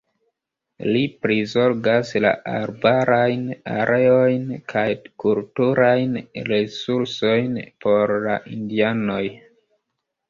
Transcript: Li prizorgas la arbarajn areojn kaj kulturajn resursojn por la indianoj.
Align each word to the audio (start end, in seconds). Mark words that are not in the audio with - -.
Li 0.93 1.01
prizorgas 1.25 2.13
la 2.25 2.31
arbarajn 2.53 3.43
areojn 3.75 4.49
kaj 4.73 4.87
kulturajn 5.25 6.19
resursojn 6.51 7.57
por 7.87 8.17
la 8.29 8.41
indianoj. 8.57 9.25